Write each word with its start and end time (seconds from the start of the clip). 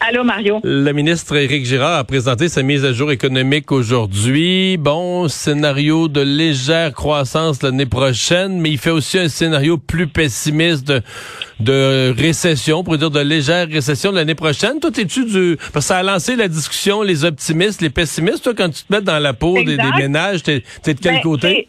Allô, 0.00 0.24
Mario. 0.24 0.60
Le 0.62 0.92
ministre 0.92 1.36
Éric 1.36 1.64
Girard 1.64 1.98
a 1.98 2.04
présenté 2.04 2.48
sa 2.48 2.62
mise 2.62 2.84
à 2.84 2.92
jour 2.92 3.10
économique 3.10 3.72
aujourd'hui. 3.72 4.76
Bon, 4.76 5.26
scénario 5.28 6.08
de 6.08 6.20
légère 6.20 6.92
croissance 6.92 7.62
l'année 7.62 7.86
prochaine, 7.86 8.60
mais 8.60 8.70
il 8.70 8.78
fait 8.78 8.90
aussi 8.90 9.18
un 9.18 9.28
scénario 9.28 9.78
plus 9.78 10.06
pessimiste 10.06 10.86
de, 10.86 11.02
de 11.60 12.14
récession, 12.16 12.84
pour 12.84 12.98
dire 12.98 13.10
de 13.10 13.20
légère 13.20 13.68
récession 13.68 14.12
l'année 14.12 14.34
prochaine. 14.34 14.80
Toi, 14.80 14.90
es-tu 14.96 15.24
du... 15.24 15.56
Parce 15.72 15.86
que 15.86 15.88
ça 15.88 15.98
a 15.98 16.02
lancé 16.02 16.36
la 16.36 16.48
discussion, 16.48 17.02
les 17.02 17.24
optimistes, 17.24 17.80
les 17.80 17.90
pessimistes. 17.90 18.44
Toi, 18.44 18.54
quand 18.54 18.68
tu 18.68 18.82
te 18.84 18.92
mets 18.92 19.02
dans 19.02 19.18
la 19.18 19.32
peau 19.32 19.54
des, 19.62 19.76
des, 19.76 19.92
ménages, 19.96 20.42
t'es 20.42 20.62
es 20.86 20.94
de 20.94 21.00
quel 21.00 21.14
Ben, 21.14 21.22
côté? 21.22 21.68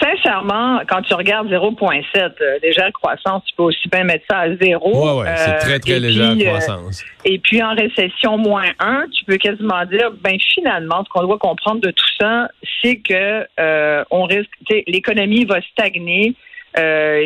Sincèrement, 0.00 0.80
quand 0.88 1.02
tu 1.02 1.14
regardes 1.14 1.48
0,7, 1.48 2.02
euh, 2.40 2.58
légère 2.62 2.90
croissance, 2.92 3.44
tu 3.46 3.54
peux 3.56 3.62
aussi 3.64 3.88
bien 3.88 4.04
mettre 4.04 4.24
ça 4.28 4.40
à 4.40 4.54
zéro. 4.56 5.20
Ouais, 5.20 5.22
ouais, 5.22 5.34
c'est 5.36 5.50
Euh, 5.54 5.58
très, 5.60 5.78
très 5.78 6.00
légère 6.00 6.32
puis, 6.32 6.44
euh, 6.46 6.50
croissance. 6.50 7.04
et 7.24 7.38
puis 7.38 7.62
en 7.62 7.74
récession 7.74 8.36
moins 8.36 8.70
1, 8.80 9.06
tu 9.16 9.24
peux 9.24 9.36
quasiment 9.36 9.84
dire, 9.84 10.10
ben 10.20 10.36
finalement, 10.54 11.04
ce 11.04 11.08
qu'on 11.10 11.22
doit 11.26 11.38
comprendre 11.38 11.80
de 11.80 11.90
tout 11.90 12.06
ça, 12.20 12.48
c'est 12.82 12.96
que 12.96 13.46
euh, 13.60 14.04
on 14.10 14.24
risque, 14.24 14.50
l'économie 14.88 15.44
va 15.44 15.60
stagner. 15.72 16.34
Euh, 16.78 17.22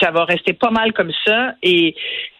ça 0.00 0.10
va 0.10 0.24
rester 0.24 0.54
pas 0.54 0.70
mal 0.70 0.92
comme 0.94 1.12
ça 1.26 1.52
et 1.62 1.94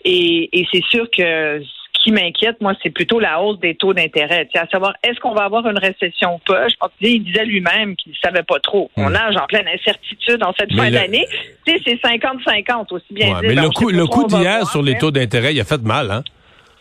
et, 0.06 0.48
et 0.58 0.66
c'est 0.72 0.82
sûr 0.84 1.06
que 1.10 1.60
qui 2.04 2.12
m'inquiète 2.12 2.60
moi 2.60 2.74
c'est 2.82 2.90
plutôt 2.90 3.18
la 3.18 3.40
hausse 3.40 3.58
des 3.60 3.74
taux 3.74 3.94
d'intérêt 3.94 4.44
Tu 4.44 4.52
sais, 4.52 4.58
à 4.64 4.68
savoir 4.68 4.92
est-ce 5.02 5.18
qu'on 5.20 5.32
va 5.32 5.44
avoir 5.44 5.66
une 5.66 5.78
récession 5.78 6.34
ou 6.34 6.38
pas? 6.46 6.68
Je 6.68 6.76
pense 6.78 6.90
qu'il 7.00 7.24
disait 7.24 7.44
lui-même 7.46 7.96
qu'il 7.96 8.12
savait 8.22 8.42
pas 8.42 8.60
trop 8.60 8.90
on 8.96 9.08
nage 9.10 9.34
en 9.36 9.46
pleine 9.46 9.66
incertitude 9.68 10.42
en 10.44 10.52
cette. 10.58 10.70
Mais 10.72 10.76
fin 10.76 10.84
le- 10.90 10.92
d'année 10.92 11.26
tu 11.66 11.72
sais 11.72 11.80
c'est 11.84 12.00
50-50 12.02 12.92
aussi 12.92 13.06
bien 13.12 13.34
Ouais, 13.34 13.40
dire 13.40 13.48
mais 13.56 13.62
le 13.62 13.70
coup, 13.70 13.88
le 13.88 14.06
coup 14.06 14.26
d'hier 14.26 14.66
sur 14.68 14.82
les 14.82 14.92
mais- 14.92 14.98
taux 14.98 15.10
d'intérêt, 15.10 15.54
il 15.54 15.60
a 15.60 15.64
fait 15.64 15.80
mal, 15.82 16.10
hein? 16.10 16.22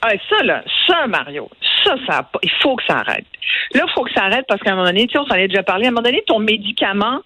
ah, 0.01 0.09
ça, 0.29 0.43
là, 0.43 0.61
ça, 0.85 1.07
Mario, 1.07 1.49
ça, 1.85 1.95
ça 2.05 2.29
il 2.43 2.51
faut 2.61 2.75
que 2.75 2.83
ça 2.85 2.97
arrête. 2.97 3.25
Là, 3.73 3.85
il 3.87 3.91
faut 3.93 4.03
que 4.03 4.11
ça 4.13 4.23
arrête 4.25 4.45
parce 4.49 4.59
qu'à 4.61 4.71
un 4.71 4.75
moment 4.75 4.87
donné, 4.87 5.07
tu 5.07 5.13
sais, 5.13 5.19
on 5.19 5.25
s'en 5.25 5.35
est 5.35 5.47
déjà 5.47 5.63
parlé, 5.63 5.85
à 5.85 5.87
un 5.87 5.91
moment 5.91 6.01
donné, 6.03 6.21
ton 6.27 6.39
médicament, 6.39 7.21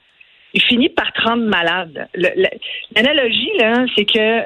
il 0.57 0.63
finit 0.63 0.89
par 0.89 1.13
te 1.13 1.21
rendre 1.21 1.43
malade. 1.43 2.07
L'analogie, 2.15 3.51
là, 3.59 3.85
c'est 3.95 4.05
que, 4.05 4.41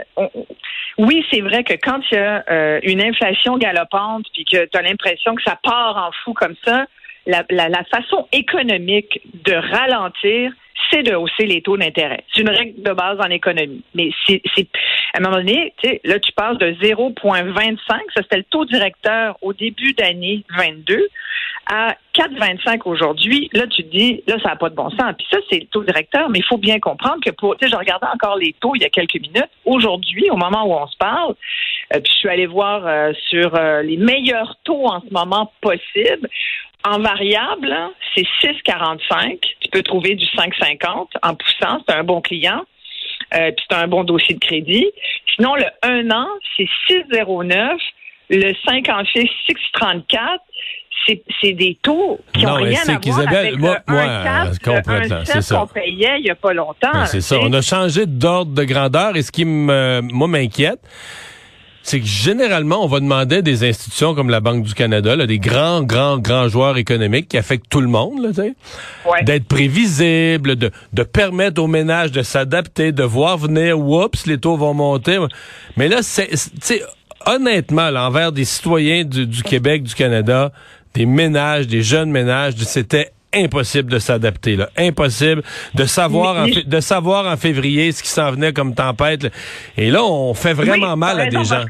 oui, 0.97 1.25
c'est 1.31 1.39
vrai 1.39 1.63
que 1.63 1.73
quand 1.75 2.01
il 2.11 2.15
y 2.15 2.17
a 2.17 2.43
euh, 2.51 2.79
une 2.83 3.01
inflation 3.01 3.57
galopante 3.57 4.25
puis 4.33 4.43
que 4.43 4.65
tu 4.65 4.77
as 4.77 4.81
l'impression 4.81 5.35
que 5.35 5.41
ça 5.41 5.57
part 5.63 5.95
en 5.95 6.11
fou 6.23 6.33
comme 6.33 6.55
ça, 6.65 6.85
la, 7.25 7.83
façon 7.89 8.27
économique 8.31 9.21
de 9.45 9.53
ralentir, 9.53 10.51
c'est 10.89 11.03
de 11.03 11.15
hausser 11.15 11.45
les 11.45 11.61
taux 11.61 11.77
d'intérêt. 11.77 12.23
C'est 12.33 12.41
une 12.41 12.49
règle 12.49 12.81
de 12.81 12.91
base 12.91 13.19
en 13.19 13.29
économie. 13.29 13.83
Mais 13.93 14.09
c'est, 14.27 14.41
à 15.13 15.19
un 15.19 15.21
moment 15.21 15.37
donné, 15.37 15.73
là, 16.03 16.19
tu 16.19 16.31
passes 16.33 16.57
de 16.57 16.71
0,25, 16.73 17.77
ça 17.87 17.99
c'était 18.23 18.37
le 18.37 18.43
taux 18.43 18.65
directeur 18.65 19.37
au 19.41 19.53
début 19.53 19.93
d'année 19.93 20.43
22, 20.57 21.07
à 21.67 21.95
4,25 22.15 22.81
aujourd'hui. 22.85 23.49
Là, 23.53 23.65
tu 23.67 23.83
te 23.83 23.89
dis, 23.89 24.23
là, 24.27 24.37
ça 24.43 24.49
n'a 24.49 24.55
pas 24.55 24.69
de 24.69 24.75
bon 24.75 24.89
sens. 24.89 25.13
Puis 25.17 25.27
ça, 25.31 25.37
c'est 25.49 25.59
le 25.59 25.67
taux 25.67 25.83
directeur, 25.83 26.29
mais 26.29 26.39
il 26.39 26.45
faut 26.45 26.57
bien 26.57 26.79
comprendre 26.79 27.19
que 27.25 27.31
pour, 27.31 27.55
tu 27.55 27.65
sais, 27.65 27.71
je 27.71 27.77
regardais 27.77 28.07
encore 28.13 28.37
les 28.37 28.53
taux 28.59 28.75
il 28.75 28.81
y 28.81 28.85
a 28.85 28.89
quelques 28.89 29.19
minutes. 29.21 29.49
Aujourd'hui, 29.65 30.29
au 30.29 30.35
moment 30.35 30.65
où 30.65 30.73
on 30.73 30.87
se 30.87 30.97
parle, 30.97 31.35
euh, 31.93 31.99
puis 31.99 32.11
je 32.11 32.19
suis 32.19 32.29
allée 32.29 32.47
voir 32.47 32.85
euh, 32.85 33.13
sur 33.29 33.55
euh, 33.55 33.81
les 33.83 33.97
meilleurs 33.97 34.57
taux 34.63 34.85
en 34.85 35.01
ce 35.01 35.13
moment 35.13 35.51
possibles. 35.61 36.27
En 36.83 36.99
variable, 36.99 37.75
c'est 38.15 38.25
6,45. 38.43 39.39
Tu 39.59 39.69
peux 39.71 39.83
trouver 39.83 40.15
du 40.15 40.25
5,50 40.25 41.07
en 41.21 41.35
poussant. 41.35 41.83
C'est 41.87 41.95
un 41.95 42.03
bon 42.03 42.21
client. 42.21 42.61
Euh, 43.35 43.51
puis 43.51 43.65
c'est 43.69 43.77
un 43.77 43.87
bon 43.87 44.03
dossier 44.03 44.33
de 44.35 44.39
crédit. 44.39 44.87
Sinon, 45.35 45.55
le 45.55 45.65
1 45.83 46.09
an, 46.11 46.27
c'est 46.57 46.67
6,09. 46.89 47.77
Le 48.29 48.53
5 48.65 48.89
ans 48.89 49.03
fixe, 49.05 49.31
6,34. 49.49 50.39
C'est, 51.07 51.23
c'est 51.41 51.53
des 51.53 51.77
taux 51.81 52.19
qui 52.33 52.43
Non, 52.45 52.49
n'ont 52.57 52.63
rien 52.63 52.79
c'est 52.83 52.91
à 52.93 52.99
voir 52.99 53.19
avec 53.19 53.57
moi- 53.57 53.77
le 53.87 53.93
moi, 53.93 54.03
1,4, 54.03 54.53
je 54.53 54.59
comprends, 54.59 54.93
le 54.99 55.07
là, 55.07 55.21
1,7 55.21 55.25
c'est 55.25 55.41
ça. 55.41 55.55
qu'on 55.57 55.67
payait 55.67 56.17
il 56.19 56.23
n'y 56.25 56.29
a 56.29 56.35
pas 56.35 56.53
longtemps. 56.53 57.05
C'est 57.07 57.21
ça. 57.21 57.37
On 57.41 57.51
a 57.53 57.61
changé 57.63 58.05
d'ordre 58.05 58.53
de 58.53 58.63
grandeur 58.63 59.15
et 59.15 59.23
ce 59.23 59.31
qui 59.31 59.43
me, 59.43 60.01
moi 60.03 60.27
m'inquiète, 60.27 60.79
c'est 61.83 61.99
que 61.99 62.05
généralement, 62.05 62.83
on 62.83 62.87
va 62.87 62.99
demander 62.99 63.37
à 63.37 63.41
des 63.41 63.67
institutions 63.67 64.13
comme 64.13 64.29
la 64.29 64.39
Banque 64.39 64.63
du 64.63 64.73
Canada, 64.73 65.15
là, 65.15 65.25
des 65.25 65.39
grands, 65.39 65.81
grands, 65.83 66.17
grands 66.19 66.47
joueurs 66.47 66.77
économiques 66.77 67.27
qui 67.29 67.37
affectent 67.37 67.69
tout 67.69 67.81
le 67.81 67.87
monde, 67.87 68.31
Ouais. 69.05 69.23
d'être 69.23 69.45
prévisibles, 69.45 70.55
de, 70.55 70.71
de 70.93 71.03
permettre 71.03 71.61
aux 71.61 71.67
ménages 71.67 72.11
de 72.11 72.21
s'adapter, 72.21 72.91
de 72.91 73.03
voir 73.03 73.37
venir, 73.37 73.79
oups, 73.79 74.25
les 74.27 74.37
taux 74.37 74.57
vont 74.57 74.73
monter. 74.73 75.17
Mais 75.77 75.87
là, 75.87 75.97
c'est, 76.01 76.29
c'est- 76.35 76.51
tu 76.51 76.57
sais, 76.61 76.83
honnêtement, 77.25 77.89
là, 77.89 78.07
envers 78.07 78.31
des 78.31 78.45
citoyens 78.45 79.03
du, 79.03 79.25
du 79.27 79.43
Québec, 79.43 79.83
du 79.83 79.95
Canada, 79.95 80.51
des 80.93 81.05
ménages, 81.05 81.67
des 81.67 81.81
jeunes 81.83 82.11
ménages, 82.11 82.55
c'était 82.57 83.11
impossible 83.33 83.91
de 83.91 83.99
s'adapter 83.99 84.55
là, 84.55 84.69
impossible 84.77 85.41
de 85.73 85.85
savoir 85.85 86.35
en 86.43 86.47
de 86.47 86.79
savoir 86.79 87.25
en 87.31 87.37
février 87.37 87.91
ce 87.91 88.03
qui 88.03 88.09
s'en 88.09 88.31
venait 88.31 88.53
comme 88.53 88.75
tempête. 88.75 89.23
là. 89.23 89.29
Et 89.77 89.89
là, 89.89 90.03
on 90.03 90.33
fait 90.33 90.53
vraiment 90.53 90.93
Oui, 90.93 90.99
mal 90.99 91.19
à 91.19 91.25
des 91.27 91.43
gens. 91.43 91.65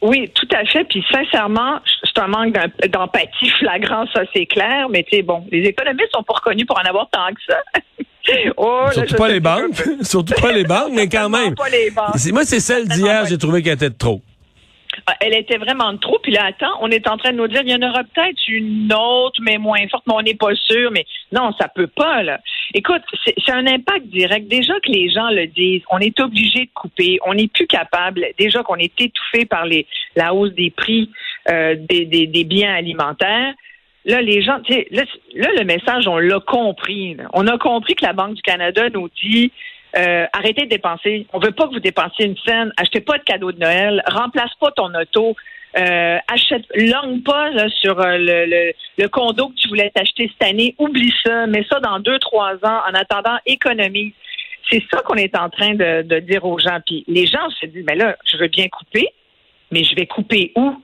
Oui, 0.00 0.30
tout 0.34 0.48
à 0.56 0.64
fait. 0.64 0.84
Puis 0.84 1.04
sincèrement, 1.12 1.78
c'est 2.02 2.20
un 2.20 2.26
manque 2.26 2.52
d'em- 2.52 2.90
d'empathie 2.90 3.50
flagrant, 3.60 4.04
ça 4.12 4.22
c'est 4.34 4.46
clair. 4.46 4.88
Mais 4.90 5.04
tu 5.04 5.16
sais, 5.16 5.22
bon, 5.22 5.44
les 5.52 5.60
économistes 5.62 6.10
sont 6.12 6.22
pas 6.24 6.34
reconnus 6.34 6.66
pour 6.66 6.76
en 6.78 6.88
avoir 6.88 7.08
tant 7.10 7.28
que 7.28 7.40
ça. 7.52 7.58
oh, 8.56 8.86
Surtout 8.92 9.14
pas 9.14 9.28
les 9.28 9.40
banques, 9.40 9.80
surtout 10.02 10.34
pas 10.40 10.52
les 10.52 10.64
banques, 10.64 10.90
mais 10.92 11.08
quand 11.08 11.28
même. 11.28 11.54
pas 11.54 11.68
les 11.68 11.90
banques. 11.90 12.14
Moi, 12.32 12.44
c'est 12.44 12.60
celle 12.60 12.88
d'hier, 12.88 13.26
j'ai 13.26 13.38
trouvé 13.38 13.62
qu'elle 13.62 13.74
était 13.74 13.90
de 13.90 13.96
trop. 13.96 14.22
Ah, 15.06 15.14
Elle 15.20 15.34
était 15.34 15.58
vraiment 15.58 15.96
trop. 15.96 16.18
Puis 16.22 16.32
là, 16.32 16.44
attends, 16.46 16.78
on 16.80 16.90
est 16.90 17.08
en 17.08 17.16
train 17.16 17.32
de 17.32 17.36
nous 17.36 17.48
dire, 17.48 17.62
il 17.64 17.70
y 17.70 17.74
en 17.74 17.88
aura 17.88 18.04
peut-être 18.04 18.40
une 18.48 18.92
autre, 18.92 19.40
mais 19.42 19.58
moins 19.58 19.86
forte, 19.90 20.04
mais 20.06 20.14
on 20.14 20.22
n'est 20.22 20.34
pas 20.34 20.54
sûr. 20.54 20.90
Mais 20.92 21.06
non, 21.32 21.52
ça 21.58 21.68
peut 21.68 21.86
pas, 21.86 22.22
là. 22.22 22.40
Écoute, 22.74 23.02
c'est 23.24 23.52
un 23.52 23.66
impact 23.66 24.06
direct. 24.06 24.48
Déjà 24.48 24.74
que 24.80 24.90
les 24.90 25.10
gens 25.10 25.28
le 25.30 25.46
disent, 25.46 25.82
on 25.90 25.98
est 25.98 26.18
obligé 26.20 26.66
de 26.66 26.70
couper. 26.74 27.18
On 27.26 27.34
n'est 27.34 27.48
plus 27.48 27.66
capable. 27.66 28.26
Déjà 28.38 28.62
qu'on 28.62 28.76
est 28.76 28.98
étouffé 29.00 29.44
par 29.44 29.66
la 30.16 30.34
hausse 30.34 30.52
des 30.54 30.70
prix 30.70 31.10
euh, 31.50 31.74
des, 31.76 32.44
biens 32.44 32.72
alimentaires. 32.72 33.52
Là, 34.04 34.20
les 34.20 34.42
gens, 34.42 34.58
là, 34.68 35.02
là, 35.34 35.48
le 35.58 35.64
message, 35.64 36.06
on 36.06 36.18
l'a 36.18 36.40
compris. 36.40 37.16
On 37.32 37.46
a 37.46 37.58
compris 37.58 37.94
que 37.94 38.04
la 38.04 38.12
Banque 38.12 38.34
du 38.34 38.42
Canada 38.42 38.88
nous 38.90 39.08
dit 39.22 39.50
euh, 39.96 40.26
arrêtez 40.32 40.64
de 40.64 40.70
dépenser. 40.70 41.26
On 41.32 41.38
veut 41.38 41.52
pas 41.52 41.66
que 41.66 41.74
vous 41.74 41.80
dépensiez 41.80 42.26
une 42.26 42.36
scène. 42.46 42.72
Achetez 42.76 43.00
pas 43.00 43.18
de 43.18 43.24
cadeaux 43.24 43.52
de 43.52 43.58
Noël. 43.58 44.02
Remplace 44.06 44.54
pas 44.60 44.70
ton 44.72 44.94
auto. 44.94 45.36
Euh, 45.78 46.18
achète, 46.28 46.64
longue 46.74 47.22
pas 47.22 47.50
là, 47.50 47.68
sur 47.70 47.98
euh, 47.98 48.18
le, 48.18 48.44
le, 48.46 48.72
le 48.98 49.08
condo 49.08 49.48
que 49.48 49.54
tu 49.54 49.68
voulais 49.68 49.90
t'acheter 49.94 50.30
cette 50.32 50.48
année. 50.48 50.74
Oublie 50.78 51.12
ça. 51.24 51.46
Mets 51.46 51.66
ça 51.70 51.80
dans 51.80 51.98
deux, 51.98 52.18
trois 52.18 52.54
ans. 52.62 52.80
En 52.88 52.94
attendant, 52.94 53.38
économise. 53.46 54.12
C'est 54.70 54.82
ça 54.90 55.02
qu'on 55.02 55.16
est 55.16 55.36
en 55.36 55.50
train 55.50 55.74
de, 55.74 56.02
de 56.02 56.18
dire 56.20 56.44
aux 56.44 56.58
gens. 56.58 56.78
Puis 56.86 57.04
les 57.08 57.26
gens 57.26 57.48
se 57.60 57.66
disent, 57.66 57.84
mais 57.86 57.96
là, 57.96 58.16
je 58.24 58.36
veux 58.38 58.48
bien 58.48 58.68
couper, 58.68 59.08
mais 59.70 59.84
je 59.84 59.94
vais 59.94 60.06
couper 60.06 60.52
où? 60.56 60.74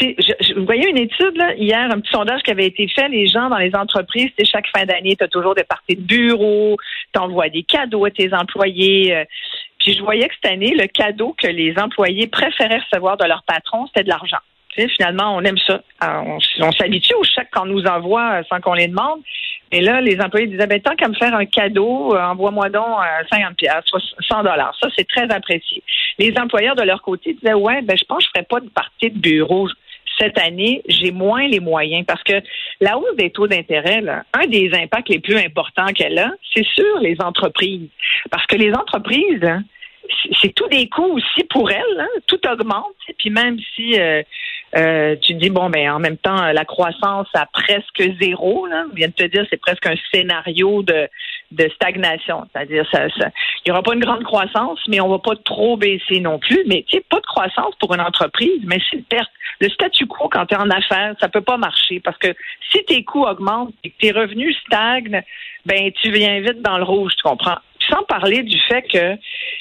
Je, 0.00 0.54
vous 0.54 0.64
voyez 0.64 0.88
une 0.88 0.98
étude 0.98 1.36
là, 1.36 1.54
hier, 1.54 1.88
un 1.90 2.00
petit 2.00 2.10
sondage 2.10 2.42
qui 2.42 2.50
avait 2.50 2.66
été 2.66 2.88
fait, 2.88 3.08
les 3.08 3.26
gens 3.26 3.48
dans 3.48 3.58
les 3.58 3.74
entreprises, 3.74 4.30
c'est 4.38 4.44
chaque 4.44 4.66
fin 4.76 4.84
d'année, 4.84 5.16
tu 5.16 5.24
as 5.24 5.28
toujours 5.28 5.54
des 5.54 5.64
parties 5.64 5.96
de 5.96 6.02
bureau, 6.02 6.76
tu 7.12 7.20
envoies 7.20 7.48
des 7.48 7.62
cadeaux 7.62 8.04
à 8.04 8.10
tes 8.10 8.32
employés. 8.34 9.14
euh, 9.14 9.24
puis 9.78 9.92
je 9.92 10.02
voyais 10.02 10.26
que 10.28 10.34
cette 10.42 10.50
année, 10.50 10.74
le 10.74 10.86
cadeau 10.86 11.34
que 11.36 11.46
les 11.46 11.78
employés 11.78 12.26
préféraient 12.26 12.80
recevoir 12.90 13.18
de 13.18 13.26
leur 13.26 13.42
patron, 13.46 13.86
c'était 13.88 14.04
de 14.04 14.08
l'argent. 14.08 14.38
Finalement, 14.96 15.36
on 15.36 15.42
aime 15.42 15.58
ça. 15.58 15.82
On, 16.02 16.72
s'habitue 16.72 17.14
au 17.14 17.22
chèque 17.22 17.50
qu'on 17.52 17.66
nous 17.66 17.84
envoie 17.84 18.40
euh, 18.40 18.42
sans 18.48 18.60
qu'on 18.60 18.74
les 18.74 18.88
demande. 18.88 19.20
Et 19.70 19.80
là, 19.80 20.00
les 20.00 20.20
employés 20.20 20.46
disaient, 20.46 20.66
ben, 20.66 20.80
tant 20.80 20.96
qu'à 20.96 21.08
me 21.08 21.14
faire 21.14 21.34
un 21.34 21.46
cadeau, 21.46 22.14
euh, 22.14 22.20
envoie-moi 22.20 22.68
donc 22.70 22.84
euh, 22.84 23.24
50 23.30 23.56
pièces, 23.56 23.84
100 24.28 24.42
dollars. 24.42 24.76
Ça, 24.80 24.88
c'est 24.96 25.06
très 25.06 25.30
apprécié. 25.30 25.82
Les 26.18 26.34
employeurs, 26.38 26.74
de 26.74 26.82
leur 26.82 27.02
côté, 27.02 27.34
disaient, 27.34 27.54
ouais, 27.54 27.82
ben, 27.82 27.96
je 27.96 28.04
pense 28.04 28.18
que 28.18 28.24
je 28.24 28.30
ferai 28.34 28.46
pas 28.46 28.60
de 28.60 28.68
partie 28.68 29.10
de 29.10 29.18
bureau 29.18 29.68
cette 30.18 30.38
année, 30.38 30.82
j'ai 30.88 31.10
moins 31.10 31.46
les 31.46 31.60
moyens 31.60 32.04
parce 32.06 32.22
que 32.22 32.40
la 32.80 32.98
hausse 32.98 33.16
des 33.16 33.30
taux 33.30 33.46
d'intérêt, 33.46 34.02
un 34.32 34.46
des 34.46 34.70
impacts 34.74 35.08
les 35.08 35.18
plus 35.18 35.36
importants 35.36 35.86
qu'elle 35.86 36.18
a, 36.18 36.30
c'est 36.54 36.66
sur 36.66 36.98
les 37.00 37.16
entreprises. 37.20 37.88
Parce 38.30 38.46
que 38.46 38.56
les 38.56 38.72
entreprises, 38.72 39.42
hein, 39.42 39.62
c'est- 40.40 40.54
tout 40.54 40.68
des 40.68 40.88
coûts 40.88 41.14
aussi 41.16 41.44
pour 41.50 41.70
elles, 41.70 42.00
hein, 42.00 42.08
tout 42.26 42.40
augmente. 42.46 42.94
sais, 43.06 43.14
Puis 43.18 43.30
même 43.30 43.58
si 43.74 43.98
euh, 43.98 44.22
euh, 44.76 45.16
tu 45.22 45.34
dis, 45.34 45.50
bon, 45.50 45.70
ben 45.70 45.90
en 45.90 45.98
même 45.98 46.18
temps, 46.18 46.52
la 46.52 46.64
croissance 46.64 47.28
à 47.34 47.46
presque 47.46 48.02
zéro, 48.20 48.66
là, 48.66 48.84
on 48.90 48.94
vient 48.94 49.08
de 49.08 49.12
te 49.12 49.24
dire, 49.24 49.46
c'est 49.50 49.60
presque 49.60 49.86
un 49.86 49.96
scénario 50.12 50.82
de, 50.82 51.08
de 51.54 51.68
stagnation. 51.74 52.44
C'est-à-dire, 52.52 52.86
ça, 52.90 53.06
il 53.06 53.30
n'y 53.66 53.72
aura 53.72 53.82
pas 53.82 53.94
une 53.94 54.04
grande 54.04 54.24
croissance, 54.24 54.78
mais 54.88 55.00
on 55.00 55.08
va 55.08 55.18
pas 55.18 55.36
trop 55.44 55.76
baisser 55.76 56.20
non 56.20 56.38
plus. 56.38 56.62
Mais 56.66 56.84
tu 56.88 56.96
sais, 56.96 57.04
pas 57.08 57.20
de 57.20 57.26
croissance 57.26 57.74
pour 57.80 57.94
une 57.94 58.00
entreprise, 58.00 58.60
mais 58.64 58.78
c'est 58.90 58.96
une 58.98 59.04
perte. 59.04 59.30
Le 59.60 59.68
statu 59.68 60.06
quo, 60.06 60.28
quand 60.28 60.46
tu 60.46 60.54
es 60.54 60.58
en 60.58 60.70
affaires, 60.70 61.14
ça 61.20 61.28
peut 61.28 61.40
pas 61.40 61.56
marcher 61.56 62.00
parce 62.00 62.18
que 62.18 62.34
si 62.70 62.84
tes 62.84 63.04
coûts 63.04 63.24
augmentent 63.24 63.72
et 63.84 63.90
que 63.90 63.98
tes 63.98 64.10
revenus 64.10 64.56
stagnent, 64.66 65.22
ben 65.64 65.92
tu 66.02 66.10
viens 66.10 66.40
vite 66.40 66.60
dans 66.60 66.76
le 66.76 66.84
rouge, 66.84 67.12
tu 67.16 67.22
comprends? 67.22 67.58
sans 67.90 68.02
parler 68.04 68.42
du 68.42 68.58
fait 68.60 68.82
que, 68.82 69.16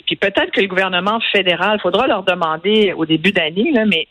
puis 0.05 0.15
peut-être 0.15 0.51
que 0.51 0.61
le 0.61 0.67
gouvernement 0.67 1.19
fédéral, 1.31 1.79
faudra 1.81 2.07
leur 2.07 2.23
demander 2.23 2.93
au 2.93 3.05
début 3.05 3.31
d'année, 3.31 3.71
là, 3.71 3.85
mais 3.85 4.07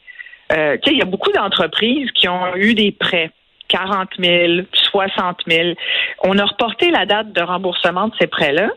euh, 0.52 0.76
il 0.86 0.98
y 0.98 1.02
a 1.02 1.06
beaucoup 1.06 1.32
d'entreprises 1.32 2.10
qui 2.12 2.28
ont 2.28 2.54
eu 2.56 2.74
des 2.74 2.92
prêts. 2.92 3.30
40 3.68 4.10
000, 4.18 4.66
60 4.92 5.38
000. 5.48 5.70
On 6.22 6.38
a 6.38 6.44
reporté 6.44 6.90
la 6.90 7.06
date 7.06 7.32
de 7.32 7.42
remboursement 7.42 8.08
de 8.08 8.14
ces 8.20 8.28
prêts-là. 8.28 8.70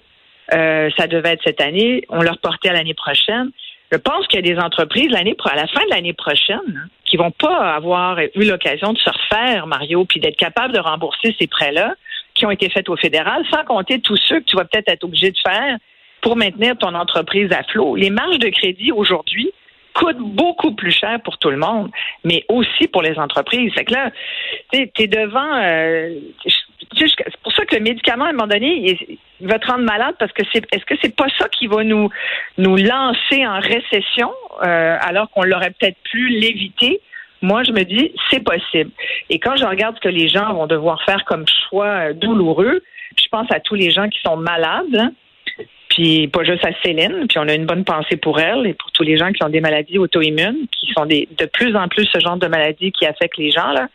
Euh, 0.54 0.90
ça 0.98 1.08
devait 1.08 1.34
être 1.34 1.44
cette 1.46 1.62
année. 1.62 2.04
On 2.10 2.22
l'a 2.22 2.32
reporté 2.32 2.70
à 2.70 2.74
l'année 2.74 2.94
prochaine. 2.94 3.52
Je 3.92 3.98
pense 3.98 4.28
qu'il 4.28 4.44
y 4.44 4.52
a 4.52 4.56
des 4.56 4.60
entreprises 4.60 5.14
à 5.14 5.56
la 5.56 5.68
fin 5.68 5.86
de 5.86 5.90
l'année 5.92 6.14
prochaine 6.14 6.90
qui 7.06 7.18
vont 7.18 7.32
pas 7.32 7.76
avoir 7.76 8.20
eu 8.20 8.46
l'occasion 8.46 8.94
de 8.94 8.98
se 8.98 9.10
refaire, 9.10 9.68
Mario, 9.68 10.06
puis 10.06 10.20
d'être 10.20 10.38
capable 10.38 10.74
de 10.74 10.80
rembourser 10.80 11.36
ces 11.40 11.48
prêts-là 11.48 11.94
qui 12.34 12.46
ont 12.46 12.52
été 12.52 12.70
faits 12.70 12.90
au 12.90 12.98
fédéral, 12.98 13.44
sans 13.50 13.64
compter 13.64 14.02
tous 14.02 14.18
ceux 14.18 14.40
que 14.40 14.46
tu 14.46 14.56
vas 14.58 14.66
peut-être 14.66 14.90
être 14.90 15.04
obligé 15.04 15.32
de 15.32 15.38
faire 15.38 15.78
pour 16.22 16.36
maintenir 16.36 16.76
ton 16.78 16.94
entreprise 16.96 17.52
à 17.52 17.64
flot. 17.64 17.96
Les 17.96 18.10
marges 18.10 18.40
de 18.40 18.50
crédit 18.50 18.92
aujourd'hui 18.92 19.52
coûtent 19.96 20.20
beaucoup 20.20 20.74
plus 20.74 20.92
cher 20.92 21.20
pour 21.22 21.38
tout 21.38 21.50
le 21.50 21.58
monde, 21.58 21.90
mais 22.24 22.46
aussi 22.50 22.88
pour 22.88 23.02
les 23.02 23.18
entreprises. 23.18 23.74
Que 23.74 23.94
là, 23.94 24.12
devant. 24.72 25.56
Euh, 25.56 26.20
c'est 26.98 27.42
pour 27.42 27.52
ça 27.54 27.66
que 27.66 27.76
le 27.76 27.82
médicament, 27.82 28.26
à 28.26 28.30
un 28.30 28.34
moment 28.34 28.48
donné, 28.48 28.98
il 29.40 29.48
va 29.48 29.58
te 29.58 29.68
rendre 29.68 29.84
malade 29.84 30.16
parce 30.20 30.32
que 30.34 30.44
c'est 30.54 30.64
est-ce 30.72 30.86
que 30.86 30.96
c'est 31.02 31.16
pas 31.16 31.28
ça 31.38 31.50
qui 31.50 31.68
va 31.68 31.84
nous 31.84 32.10
nous 32.58 32.76
lancer 32.76 33.46
en 33.46 33.60
récession 33.60 34.32
euh, 34.64 34.98
alors 35.02 35.30
qu'on 35.32 35.44
l'aurait 35.44 35.72
peut-être 35.72 35.98
pu 36.04 36.28
l'éviter? 36.28 37.02
Moi, 37.42 37.64
je 37.64 37.72
me 37.72 37.84
dis, 37.84 38.12
c'est 38.30 38.44
possible. 38.44 38.92
Et 39.30 39.40
quand 39.40 39.56
je 39.56 39.66
regarde 39.66 39.96
ce 39.98 40.02
que 40.02 40.10
les 40.10 40.30
gens 40.30 40.54
vont 40.54 40.68
devoir 40.68 41.04
faire 41.04 41.24
comme 41.26 41.46
choix 41.70 42.10
euh, 42.10 42.14
douloureux, 42.14 42.82
je 43.18 43.28
pense 43.30 43.48
à 43.52 43.60
tous 43.60 43.76
les 43.76 43.92
gens 43.92 44.10
qui 44.10 44.20
sont 44.26 44.38
malades, 44.38 44.96
hein, 44.96 45.12
puis 45.90 46.28
pas 46.28 46.44
juste 46.44 46.66
à 46.66 46.72
Céline, 46.84 47.26
puis 47.28 47.38
on 47.40 47.48
a 47.48 47.54
une 47.54 47.66
bonne 47.66 47.84
pensée 47.84 48.18
pour 48.18 48.40
elle 48.40 48.66
et 48.68 48.74
pour 48.74 48.92
tous 48.92 49.04
les 49.04 49.18
gens 49.18 49.32
qui 49.32 49.44
ont 49.44 49.50
des 49.50 49.62
maladies 49.62 49.98
auto-immunes, 49.98 50.68
qui 50.72 50.92
sont 50.94 51.06
des, 51.06 51.28
de 51.38 51.46
plus 51.46 51.76
en 51.76 51.88
plus 51.88 52.06
ce 52.06 52.20
genre 52.20 52.38
de 52.38 52.48
maladies 52.48 52.92
qui 52.92 53.06
affectent 53.06 53.38
les 53.38 53.52
gens 53.52 53.72
là, 53.72 53.88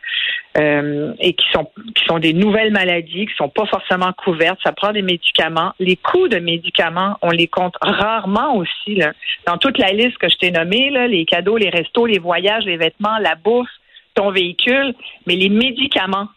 euh, 0.58 1.12
et 1.20 1.32
qui 1.34 1.46
sont 1.52 1.70
qui 1.94 2.04
sont 2.06 2.18
des 2.18 2.32
nouvelles 2.32 2.72
maladies 2.72 3.26
qui 3.26 3.34
sont 3.36 3.48
pas 3.48 3.66
forcément 3.66 4.12
couvertes. 4.12 4.58
Ça 4.62 4.72
prend 4.72 4.92
des 4.92 5.02
médicaments. 5.02 5.72
Les 5.78 5.96
coûts 5.96 6.28
de 6.28 6.38
médicaments, 6.38 7.16
on 7.22 7.30
les 7.30 7.48
compte 7.48 7.74
rarement 7.80 8.56
aussi 8.56 8.94
là. 8.94 9.12
Dans 9.46 9.58
toute 9.58 9.78
la 9.78 9.90
liste 9.92 10.18
que 10.18 10.28
je 10.28 10.36
t'ai 10.36 10.50
nommée, 10.50 10.90
là, 10.90 11.06
les 11.06 11.24
cadeaux, 11.24 11.56
les 11.56 11.70
restos, 11.70 12.06
les 12.06 12.18
voyages, 12.18 12.64
les 12.64 12.76
vêtements, 12.76 13.18
la 13.18 13.34
bouffe, 13.34 13.70
ton 14.14 14.30
véhicule, 14.30 14.94
mais 15.26 15.36
les 15.36 15.48
médicaments 15.48 16.28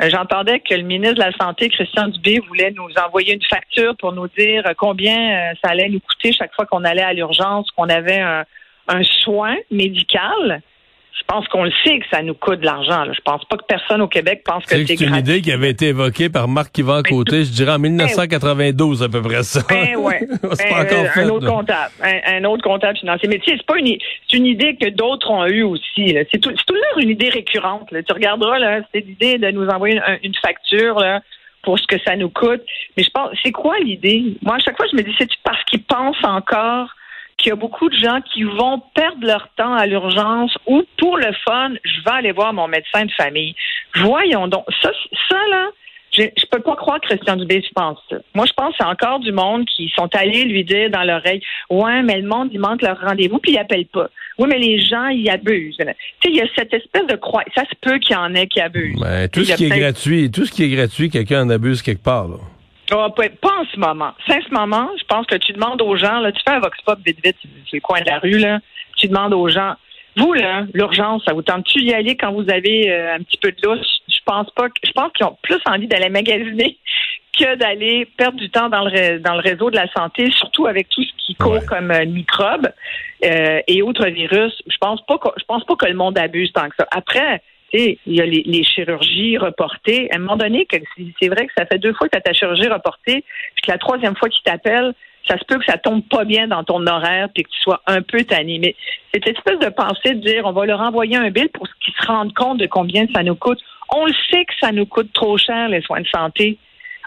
j'entendais 0.00 0.60
que 0.60 0.74
le 0.74 0.82
ministre 0.82 1.14
de 1.14 1.20
la 1.20 1.32
Santé, 1.32 1.68
Christian 1.68 2.08
Dubé, 2.08 2.40
voulait 2.48 2.70
nous 2.70 2.88
envoyer 3.04 3.34
une 3.34 3.42
facture 3.42 3.96
pour 3.96 4.12
nous 4.12 4.28
dire 4.28 4.64
combien 4.76 5.16
euh, 5.16 5.54
ça 5.62 5.70
allait 5.70 5.88
nous 5.88 6.00
coûter 6.00 6.32
chaque 6.32 6.54
fois 6.54 6.66
qu'on 6.66 6.84
allait 6.84 7.02
à 7.02 7.12
l'urgence, 7.12 7.70
qu'on 7.70 7.88
avait 7.88 8.20
un, 8.20 8.44
un 8.88 9.02
soin 9.02 9.56
médical 9.70 10.62
je 11.18 11.24
pense 11.26 11.48
qu'on 11.48 11.64
le 11.64 11.72
sait 11.82 11.98
que 11.98 12.04
ça 12.10 12.22
nous 12.22 12.34
coûte 12.34 12.60
de 12.60 12.66
l'argent. 12.66 13.04
Je 13.12 13.20
pense 13.22 13.44
pas 13.46 13.56
que 13.56 13.64
personne 13.66 14.02
au 14.02 14.08
Québec 14.08 14.42
pense 14.44 14.64
que 14.64 14.76
c'est 14.76 14.96
C'est 14.96 15.04
une 15.04 15.16
idée 15.16 15.40
qui 15.40 15.50
avait 15.50 15.70
été 15.70 15.88
évoquée 15.88 16.28
par 16.28 16.46
Marc 16.46 16.76
Yvan 16.76 17.02
Côté, 17.02 17.44
je 17.44 17.52
dirais 17.52 17.72
en 17.72 17.78
1992 17.78 19.02
à 19.02 19.08
peu 19.08 19.22
près 19.22 19.42
ça. 19.42 19.60
Ben 19.68 19.96
ouais. 19.96 20.20
c'est 20.52 20.68
pas 20.68 20.84
ben, 20.84 20.86
encore 20.86 21.12
fait, 21.12 21.20
un 21.22 21.28
autre 21.30 21.46
comptable, 21.46 21.92
un, 22.02 22.44
autre 22.44 22.62
comptable 22.62 22.98
financier. 22.98 23.28
Mais 23.28 23.38
tu 23.38 23.50
sais, 23.50 23.56
c'est 23.56 23.66
pas 23.66 23.78
une, 23.78 23.96
c'est 24.28 24.36
une 24.36 24.46
idée 24.46 24.76
que 24.76 24.90
d'autres 24.90 25.30
ont 25.30 25.46
eue 25.46 25.62
aussi. 25.62 26.14
C'est 26.30 26.38
tout, 26.38 26.52
tout 26.52 26.74
l'heure 26.74 26.98
une 26.98 27.10
idée 27.10 27.30
récurrente. 27.30 27.88
Tu 27.90 28.12
regarderas 28.12 28.58
là, 28.58 28.80
c'est 28.92 29.00
l'idée 29.00 29.38
de 29.38 29.50
nous 29.50 29.66
envoyer 29.68 29.98
une, 30.22 30.34
facture 30.34 30.98
là, 30.98 31.22
pour 31.62 31.78
ce 31.78 31.86
que 31.86 31.96
ça 32.04 32.14
nous 32.14 32.28
coûte. 32.28 32.62
Mais 32.96 33.02
je 33.02 33.10
pense, 33.10 33.30
c'est 33.42 33.52
quoi 33.52 33.78
l'idée? 33.78 34.36
Moi, 34.42 34.56
à 34.56 34.58
chaque 34.58 34.76
fois, 34.76 34.86
je 34.92 34.96
me 34.96 35.02
dis, 35.02 35.14
c'est 35.18 35.28
parce 35.42 35.62
qu'ils 35.64 35.82
pensent 35.82 36.22
encore 36.24 36.90
qu'il 37.38 37.50
y 37.50 37.52
a 37.52 37.56
beaucoup 37.56 37.88
de 37.88 37.96
gens 37.96 38.20
qui 38.32 38.44
vont 38.44 38.82
perdre 38.94 39.26
leur 39.26 39.48
temps 39.56 39.74
à 39.74 39.86
l'urgence 39.86 40.56
ou 40.66 40.82
pour 40.98 41.16
le 41.18 41.32
fun, 41.44 41.70
je 41.84 42.02
vais 42.04 42.16
aller 42.16 42.32
voir 42.32 42.52
mon 42.52 42.68
médecin 42.68 43.04
de 43.04 43.12
famille. 43.12 43.54
Voyons 43.96 44.48
donc. 44.48 44.64
Ça, 44.82 44.90
ça 45.28 45.36
là, 45.50 45.68
je, 46.12 46.22
je 46.22 46.46
peux 46.50 46.60
pas 46.60 46.76
croire 46.76 47.00
que 47.00 47.08
Christian 47.08 47.36
Dubé 47.36 47.60
se 47.60 47.72
pense 47.74 47.98
ça. 48.08 48.16
Moi, 48.34 48.46
je 48.46 48.52
pense 48.52 48.70
que 48.70 48.76
c'est 48.78 48.88
encore 48.88 49.20
du 49.20 49.32
monde 49.32 49.66
qui 49.66 49.92
sont 49.94 50.08
allés 50.14 50.44
lui 50.44 50.64
dire 50.64 50.90
dans 50.90 51.02
l'oreille, 51.02 51.42
ouais, 51.70 52.02
mais 52.02 52.20
le 52.20 52.28
monde, 52.28 52.48
il 52.52 52.60
manque 52.60 52.82
leur 52.82 52.98
rendez-vous, 53.00 53.38
puis 53.38 53.52
ils 53.52 53.58
appellent 53.58 53.86
pas. 53.86 54.08
Oui, 54.38 54.48
mais 54.48 54.58
les 54.58 54.80
gens, 54.80 55.08
ils 55.08 55.28
abusent. 55.28 55.76
Tu 55.76 55.84
sais, 55.84 55.94
il 56.30 56.36
y 56.36 56.40
a 56.40 56.46
cette 56.56 56.72
espèce 56.72 57.06
de 57.06 57.16
croix. 57.16 57.42
Ça 57.54 57.64
se 57.64 57.74
peut 57.80 57.98
qu'il 57.98 58.14
y 58.14 58.18
en 58.18 58.34
ait 58.34 58.46
qui 58.46 58.60
abusent. 58.60 59.00
Ben, 59.00 59.28
tout 59.28 59.44
ce 59.44 59.54
qui 59.54 59.66
est 59.66 59.78
gratuit, 59.78 60.30
tout 60.30 60.46
ce 60.46 60.52
qui 60.52 60.64
est 60.64 60.74
gratuit, 60.74 61.10
quelqu'un 61.10 61.42
en 61.42 61.50
abuse 61.50 61.82
quelque 61.82 62.02
part, 62.02 62.28
là. 62.28 62.36
Oh, 62.92 63.08
pas, 63.10 63.24
en 63.24 63.64
ce 63.72 63.78
moment. 63.78 64.12
C'est 64.26 64.36
en 64.36 64.42
ce 64.42 64.54
moment, 64.54 64.90
je 64.98 65.04
pense 65.04 65.26
que 65.26 65.36
tu 65.36 65.52
demandes 65.52 65.82
aux 65.82 65.96
gens, 65.96 66.20
là, 66.20 66.30
tu 66.30 66.40
fais 66.46 66.54
un 66.54 66.60
vox 66.60 66.80
pop 66.82 66.98
vite 67.04 67.18
vite 67.24 67.36
sur 67.40 67.50
le 67.74 67.80
coin 67.80 68.00
de 68.00 68.06
la 68.06 68.18
rue, 68.18 68.38
là, 68.38 68.60
tu 68.96 69.08
demandes 69.08 69.34
aux 69.34 69.48
gens, 69.48 69.74
vous, 70.16 70.32
là, 70.32 70.64
l'urgence, 70.72 71.22
ça 71.26 71.34
vous 71.34 71.42
tente-tu 71.42 71.80
d'y 71.80 71.92
aller 71.92 72.16
quand 72.16 72.32
vous 72.32 72.48
avez 72.48 72.90
euh, 72.90 73.16
un 73.16 73.18
petit 73.18 73.36
peu 73.36 73.52
de 73.52 73.58
lousse? 73.62 74.00
Je 74.08 74.18
pense 74.24 74.50
pas 74.52 74.68
que, 74.68 74.74
je 74.84 74.92
pense 74.92 75.12
qu'ils 75.12 75.26
ont 75.26 75.36
plus 75.42 75.60
envie 75.66 75.88
d'aller 75.88 76.08
magasiner 76.08 76.78
que 77.38 77.54
d'aller 77.56 78.06
perdre 78.16 78.38
du 78.38 78.48
temps 78.48 78.70
dans 78.70 78.84
le, 78.84 79.18
dans 79.18 79.34
le 79.34 79.40
réseau 79.40 79.70
de 79.70 79.76
la 79.76 79.90
santé, 79.92 80.30
surtout 80.30 80.66
avec 80.66 80.88
tout 80.88 81.02
ce 81.02 81.12
qui 81.18 81.34
court 81.34 81.64
comme 81.68 81.90
euh, 81.90 82.06
microbes 82.06 82.72
euh, 83.24 83.60
et 83.66 83.82
autres 83.82 84.06
virus. 84.06 84.54
Je 84.66 84.76
pense 84.80 85.04
pas 85.06 85.18
que, 85.18 85.28
je 85.36 85.44
pense 85.44 85.64
pas 85.64 85.76
que 85.76 85.86
le 85.86 85.94
monde 85.94 86.16
abuse 86.16 86.50
tant 86.52 86.68
que 86.70 86.76
ça. 86.78 86.86
Après, 86.92 87.42
il 88.06 88.14
y 88.14 88.20
a 88.20 88.26
les, 88.26 88.64
chirurgies 88.64 89.38
reportées. 89.38 90.08
À 90.12 90.16
un 90.16 90.18
moment 90.18 90.36
donné, 90.36 90.66
c'est 91.20 91.28
vrai 91.28 91.46
que 91.46 91.52
ça 91.56 91.66
fait 91.66 91.78
deux 91.78 91.92
fois 91.94 92.08
que 92.08 92.12
tu 92.12 92.18
as 92.18 92.20
ta 92.20 92.32
chirurgie 92.32 92.68
reportée, 92.68 93.24
puis 93.54 93.62
que 93.62 93.70
la 93.70 93.78
troisième 93.78 94.16
fois 94.16 94.28
qu'il 94.28 94.42
t'appelle, 94.42 94.94
ça 95.28 95.36
se 95.38 95.44
peut 95.44 95.58
que 95.58 95.64
ça 95.66 95.78
tombe 95.78 96.02
pas 96.08 96.24
bien 96.24 96.46
dans 96.46 96.62
ton 96.62 96.86
horaire 96.86 97.28
puis 97.34 97.42
que 97.42 97.48
tu 97.48 97.60
sois 97.60 97.82
un 97.86 98.02
peu 98.02 98.22
tanné. 98.24 98.58
Mais 98.60 98.76
cette 99.12 99.26
espèce 99.26 99.58
de 99.58 99.68
pensée 99.68 100.14
de 100.14 100.20
dire 100.20 100.44
on 100.44 100.52
va 100.52 100.66
leur 100.66 100.80
envoyer 100.80 101.16
un 101.16 101.30
bill 101.30 101.48
pour 101.48 101.66
qu'ils 101.84 101.94
se 101.94 102.06
rendent 102.06 102.34
compte 102.34 102.58
de 102.58 102.66
combien 102.66 103.06
ça 103.14 103.22
nous 103.22 103.34
coûte. 103.34 103.60
On 103.94 104.06
le 104.06 104.14
sait 104.30 104.44
que 104.44 104.54
ça 104.60 104.72
nous 104.72 104.86
coûte 104.86 105.12
trop 105.12 105.36
cher, 105.36 105.68
les 105.68 105.82
soins 105.82 106.00
de 106.00 106.08
santé. 106.08 106.58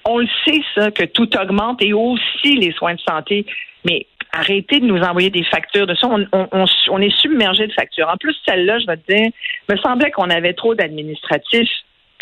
On 0.06 0.20
le 0.20 0.28
sait, 0.46 0.62
ça, 0.76 0.92
que 0.92 1.04
tout 1.04 1.30
augmente 1.38 1.82
et 1.82 1.94
aussi 1.94 2.56
les 2.56 2.72
soins 2.74 2.96
de 2.96 3.02
santé. 3.02 3.46
Mais 3.86 4.06
arrêtez 4.32 4.80
de 4.80 4.86
nous 4.86 5.02
envoyer 5.02 5.30
des 5.30 5.44
factures 5.44 5.88
de 5.88 5.96
ça. 5.96 6.08
On, 6.10 7.02
est 7.02 7.20
submergé 7.20 7.68
de 7.68 7.74
factures. 7.74 8.08
En 8.08 8.18
plus, 8.18 8.36
celle-là, 8.48 8.80
je 8.80 8.86
vais 8.86 8.98
te 8.98 9.14
dire, 9.14 9.32
me 9.70 9.78
semblait 9.78 10.12
qu'on 10.12 10.30
avait 10.30 10.54
trop 10.54 10.76
d'administratifs 10.76 11.70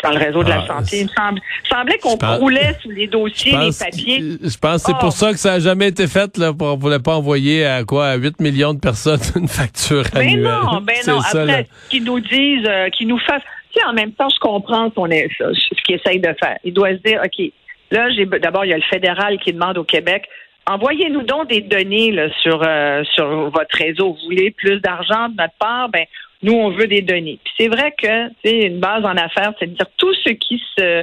dans 0.02 0.10
le 0.10 0.18
réseau 0.18 0.44
de 0.44 0.48
la 0.48 0.62
ah, 0.62 0.66
santé. 0.66 1.00
Il 1.00 1.04
me 1.06 1.40
semblait 1.68 1.98
qu'on 1.98 2.16
croulait 2.16 2.76
sous 2.80 2.90
les 2.90 3.08
dossiers, 3.08 3.52
les 3.52 3.70
papiers. 3.76 4.20
Je 4.42 4.58
pense 4.58 4.82
que 4.82 4.92
c'est 4.92 4.98
pour 4.98 5.08
oh. 5.08 5.10
ça 5.10 5.32
que 5.32 5.38
ça 5.38 5.52
n'a 5.52 5.60
jamais 5.60 5.88
été 5.88 6.06
fait. 6.06 6.36
Là, 6.38 6.52
pour, 6.52 6.68
on 6.68 6.76
ne 6.76 6.80
voulait 6.80 7.00
pas 7.00 7.16
envoyer 7.16 7.66
à 7.66 7.82
quoi 7.84 8.08
à 8.08 8.16
8 8.16 8.40
millions 8.40 8.74
de 8.74 8.80
personnes 8.80 9.20
une 9.36 9.48
facture 9.48 10.04
ben 10.12 10.20
annuelle. 10.20 10.42
Non, 10.42 10.80
ben 10.80 10.96
non, 11.06 11.20
après, 11.20 11.66
qu'ils 11.90 12.04
nous 12.04 12.20
disent, 12.20 12.66
euh, 12.66 12.88
qu'ils 12.90 13.08
nous 13.08 13.18
fassent. 13.18 13.42
Tu 13.72 13.80
sais, 13.80 13.86
en 13.86 13.92
même 13.92 14.12
temps, 14.12 14.28
je 14.28 14.38
comprends 14.38 14.88
qu'on 14.90 15.10
est, 15.10 15.28
ce 15.38 15.82
qu'ils 15.84 15.96
essayent 15.96 16.20
de 16.20 16.34
faire. 16.40 16.56
Ils 16.64 16.72
doivent 16.72 16.96
se 16.96 17.02
dire, 17.02 17.20
OK, 17.22 17.52
là, 17.90 18.10
j'ai 18.10 18.24
d'abord, 18.24 18.64
il 18.64 18.70
y 18.70 18.72
a 18.72 18.78
le 18.78 18.82
fédéral 18.84 19.38
qui 19.38 19.52
demande 19.52 19.76
au 19.78 19.84
Québec 19.84 20.26
envoyez-nous 20.68 21.22
donc 21.22 21.48
des 21.48 21.62
données 21.62 22.12
là, 22.12 22.28
sur, 22.42 22.62
euh, 22.64 23.02
sur 23.14 23.50
votre 23.50 23.76
réseau. 23.76 24.12
Vous 24.12 24.26
voulez 24.26 24.50
plus 24.50 24.80
d'argent 24.80 25.28
de 25.28 25.36
notre 25.36 25.54
part? 25.58 25.88
Ben, 25.88 26.04
nous, 26.42 26.52
on 26.52 26.70
veut 26.70 26.86
des 26.86 27.02
données. 27.02 27.38
Puis 27.42 27.54
c'est 27.58 27.68
vrai 27.68 27.92
que 28.00 28.28
c'est 28.44 28.66
une 28.66 28.78
base 28.78 29.04
en 29.04 29.16
affaires, 29.16 29.52
c'est 29.58 29.66
de 29.66 29.74
dire 29.74 29.86
tout 29.96 30.14
ce 30.14 30.30
qui 30.30 30.62
se. 30.76 31.02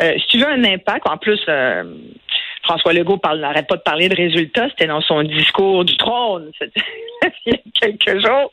Euh, 0.00 0.18
si 0.18 0.26
tu 0.28 0.38
veux 0.38 0.48
un 0.48 0.64
impact, 0.64 1.06
en 1.06 1.18
plus, 1.18 1.40
euh, 1.48 1.84
François 2.62 2.92
Legault 2.92 3.20
n'arrête 3.36 3.66
pas 3.66 3.76
de 3.76 3.82
parler 3.82 4.08
de 4.08 4.14
résultats. 4.14 4.68
C'était 4.70 4.86
dans 4.86 5.00
son 5.00 5.22
discours 5.22 5.84
du 5.84 5.96
trône 5.96 6.50
il 7.46 7.52
y 7.52 7.56
a 7.56 7.58
quelques 7.80 8.20
jours. 8.20 8.52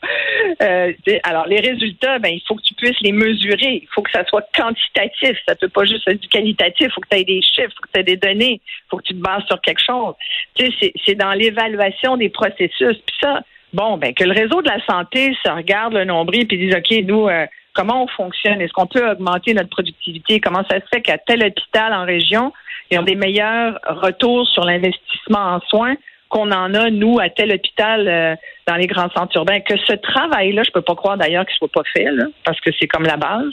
Euh, 0.62 0.94
alors, 1.24 1.48
les 1.48 1.60
résultats, 1.60 2.20
ben, 2.20 2.30
il 2.30 2.42
faut 2.48 2.56
que 2.56 2.62
tu 2.62 2.74
puisses 2.76 3.00
les 3.02 3.12
mesurer. 3.12 3.82
Il 3.84 3.88
faut 3.94 4.02
que 4.02 4.12
ça 4.12 4.26
soit 4.26 4.48
quantitatif. 4.56 5.38
Ça 5.48 5.56
peut 5.56 5.70
pas 5.70 5.86
juste 5.86 6.08
être 6.08 6.20
du 6.20 6.28
qualitatif. 6.28 6.88
Il 6.88 6.92
faut 6.92 7.02
que 7.02 7.08
tu 7.10 7.18
aies 7.18 7.24
des 7.24 7.42
chiffres, 7.42 7.70
il 7.70 7.76
faut 7.76 7.82
que 7.82 7.92
tu 7.94 8.00
aies 8.00 8.04
des 8.04 8.18
données. 8.18 8.62
Il 8.64 8.90
faut 8.90 8.98
que 8.98 9.04
tu 9.04 9.14
te 9.14 9.22
bases 9.22 9.44
sur 9.46 9.60
quelque 9.62 9.82
chose. 9.82 10.14
C'est 10.58 11.16
dans 11.16 11.34
l'évaluation 11.34 12.18
des 12.18 12.30
processus. 12.30 12.98
Puis 13.06 13.16
ça, 13.22 13.42
bon, 13.74 13.98
ben, 13.98 14.14
que 14.14 14.24
le 14.24 14.34
réseau 14.34 14.62
de 14.62 14.70
la 14.70 14.84
santé 14.86 15.36
se 15.44 15.52
regarde 15.52 15.94
le 15.94 16.06
nombril 16.06 16.48
et 16.50 16.58
dise, 16.58 16.76
OK, 16.76 16.92
nous, 17.04 17.28
euh, 17.28 17.46
comment 17.80 18.04
on 18.04 18.08
fonctionne? 18.08 18.60
Est-ce 18.60 18.74
qu'on 18.74 18.88
peut 18.88 19.10
augmenter 19.10 19.54
notre 19.54 19.70
productivité? 19.70 20.42
Comment 20.42 20.64
ça 20.70 20.82
se 20.82 20.86
fait 20.94 21.02
qu'à 21.02 21.18
tel 21.18 21.42
hôpital 21.46 21.94
en 21.94 22.04
région, 22.04 22.52
ils 22.92 23.00
ont 23.00 23.04
des 23.04 23.16
meilleurs 23.16 23.80
retours 23.88 24.46
sur 24.50 24.66
l'investissement 24.66 25.56
en 25.56 25.60
soins 25.62 25.96
qu'on 26.28 26.52
en 26.52 26.74
a, 26.76 26.90
nous, 26.92 27.20
à 27.20 27.30
tel 27.30 27.54
hôpital 27.54 28.08
euh, 28.08 28.36
dans 28.68 28.76
les 28.76 28.86
grands 28.86 29.10
centres 29.12 29.36
urbains? 29.38 29.62
Que 29.62 29.78
ce 29.78 29.94
travail-là, 29.94 30.64
je 30.64 30.72
peux 30.72 30.82
pas 30.82 30.94
croire 30.94 31.18
d'ailleurs 31.18 31.46
qu'il 31.46 31.56
soit 31.56 31.72
pas 31.72 31.84
fait, 31.96 32.08
parce 32.44 32.60
que 32.60 32.70
c'est 32.78 32.88
comme 32.88 33.04
la 33.06 33.16
base. 33.16 33.50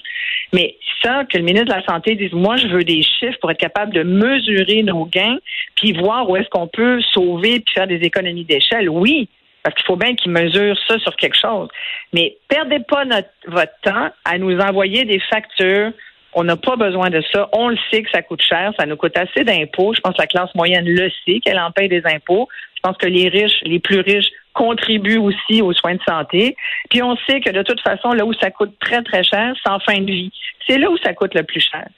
Mais 0.52 0.76
ça, 1.02 1.25
que 1.25 1.38
le 1.38 1.45
ministre 1.45 1.73
de 1.73 1.78
la 1.78 1.85
Santé 1.85 2.16
dise, 2.16 2.33
moi, 2.33 2.56
je 2.56 2.66
veux 2.66 2.85
des 2.85 3.02
chiffres 3.02 3.38
pour 3.40 3.50
être 3.52 3.61
capable 3.61 3.95
de 3.95 4.02
mesurer 4.02 4.83
nos 4.83 5.04
gains, 5.04 5.38
puis 5.76 5.92
voir 5.92 6.28
où 6.28 6.37
est-ce 6.37 6.49
qu'on 6.49 6.66
peut 6.66 7.00
sauver 7.12 7.61
puis 7.61 7.75
faire 7.75 7.87
des 7.87 8.00
économies 8.02 8.45
d'échelle. 8.45 8.90
Oui, 8.90 9.28
parce 9.66 9.75
qu'il 9.75 9.87
faut 9.87 9.96
bien 9.96 10.14
qu'ils 10.14 10.30
mesurent 10.30 10.78
ça 10.87 10.96
sur 11.00 11.16
quelque 11.16 11.37
chose. 11.37 11.68
Mais 12.12 12.37
perdez 12.46 12.78
pas 12.78 13.02
votre 13.49 13.73
temps 13.82 14.11
à 14.25 14.38
nous 14.38 14.56
envoyer 14.61 15.04
des 15.04 15.18
factures. 15.18 15.90
On 16.35 16.44
n'a 16.44 16.54
pas 16.54 16.76
besoin 16.76 17.11
de 17.11 17.20
ça. 17.32 17.49
On 17.52 17.70
le 17.70 17.78
sait 17.90 18.04
que 18.04 18.11
ça 18.12 18.23
coûte 18.23 18.42
cher. 18.42 18.73
Ça 18.78 18.87
nous 18.87 18.94
coûte 18.94 19.16
assez 19.16 19.42
d'impôts. 19.42 19.92
Je 19.92 20.00
pense 20.00 20.14
que 20.14 20.23
la 20.23 20.28
classe 20.28 20.54
moyenne 20.54 20.85
le 20.87 21.11
sait 21.25 21.40
qu'elle 21.40 21.58
en 21.58 21.73
paye 21.73 21.88
des 21.88 22.02
impôts. 22.04 22.49
Je 22.76 22.80
pense 22.80 22.96
que 22.96 23.08
les 23.08 23.28
riches, 23.28 23.61
les 23.64 23.80
plus 23.80 23.99
riches, 23.99 24.28
contribuent 24.52 25.18
aussi 25.18 25.61
aux 25.62 25.73
soins 25.73 25.96
de 25.96 26.02
santé. 26.08 26.56
Puis 26.88 27.02
on 27.02 27.16
sait 27.28 27.40
que 27.40 27.50
de 27.50 27.62
toute 27.62 27.80
façon, 27.80 28.12
là 28.12 28.25
où 28.25 28.35
ça 28.35 28.52
coûte 28.52 28.78
très, 28.78 29.02
très 29.02 29.25
cher, 29.25 29.52
c'est 29.64 29.73
en 29.73 29.80
fin 29.80 29.99
de 29.99 30.12
vie. 30.12 30.30
C'est 30.68 30.78
là 30.78 30.92
où 30.92 30.96
ça 30.99 31.12
coûte 31.12 31.35
le 31.35 31.42
plus 31.42 31.61
cher. 31.61 31.88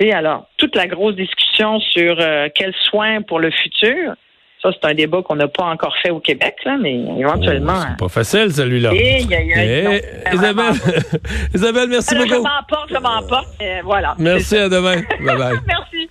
Et 0.00 0.12
alors, 0.12 0.48
toute 0.56 0.74
la 0.74 0.88
grosse 0.88 1.14
discussion 1.14 1.78
sur 1.78 2.16
euh, 2.18 2.48
quels 2.52 2.74
soins 2.90 3.22
pour 3.22 3.38
le 3.38 3.52
futur, 3.52 4.16
ça, 4.62 4.70
c'est 4.72 4.88
un 4.88 4.94
débat 4.94 5.22
qu'on 5.22 5.34
n'a 5.36 5.48
pas 5.48 5.64
encore 5.64 5.94
fait 6.02 6.10
au 6.10 6.20
Québec, 6.20 6.54
là, 6.64 6.76
mais 6.80 6.94
éventuellement. 7.18 7.74
Oh, 7.76 7.84
c'est 7.90 7.96
pas 7.98 8.08
facile, 8.08 8.52
celui-là. 8.52 8.90
Eh, 8.94 9.22
y 9.22 9.34
a, 9.34 9.42
y 9.42 9.52
a, 9.54 9.64
Eh, 9.64 9.82
non, 9.82 10.32
Isabelle, 10.34 10.72
Isabelle, 11.54 11.88
merci 11.88 12.14
Alors, 12.14 12.26
je 12.26 12.34
beaucoup. 12.34 12.42
m'emporte, 12.48 12.88
je 12.90 12.98
m'emporte. 12.98 13.48
euh, 13.60 13.80
voilà. 13.84 14.14
Merci, 14.18 14.56
à 14.56 14.68
demain. 14.68 14.96
Bye 15.20 15.36
bye. 15.36 15.54
Merci. 15.66 16.01